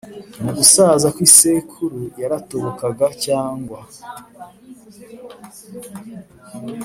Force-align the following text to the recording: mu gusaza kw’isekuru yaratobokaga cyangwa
mu 0.43 0.51
gusaza 0.57 1.07
kw’isekuru 1.15 1.99
yaratobokaga 2.21 3.07
cyangwa 3.25 3.79